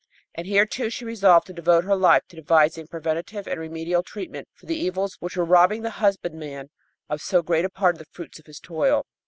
And 0.33 0.47
here, 0.47 0.65
too, 0.65 0.89
she 0.89 1.05
resolved 1.05 1.45
to 1.45 1.53
devote 1.53 1.83
her 1.83 1.95
life 1.95 2.23
to 2.29 2.35
devising 2.35 2.87
preventive 2.87 3.45
and 3.47 3.59
remedial 3.59 4.01
treatment 4.01 4.47
for 4.55 4.65
the 4.65 4.75
evils 4.75 5.17
which 5.19 5.37
were 5.37 5.45
robbing 5.45 5.83
the 5.83 5.91
husbandman 6.01 6.71
of 7.07 7.21
so 7.21 7.43
great 7.43 7.65
a 7.65 7.69
part 7.69 7.93
of 7.93 7.99
the 7.99 8.07
fruits 8.11 8.39
of 8.39 8.47
his 8.47 8.59
toil. 8.59 9.05